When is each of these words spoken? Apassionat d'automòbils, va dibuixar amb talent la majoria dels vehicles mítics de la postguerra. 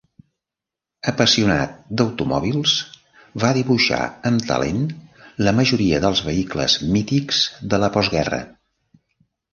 Apassionat 1.09 1.75
d'automòbils, 1.99 2.73
va 3.43 3.51
dibuixar 3.59 4.01
amb 4.31 4.47
talent 4.53 4.81
la 5.49 5.53
majoria 5.61 6.01
dels 6.07 6.25
vehicles 6.31 6.79
mítics 6.97 7.43
de 7.75 7.85
la 7.85 7.95
postguerra. 7.99 8.41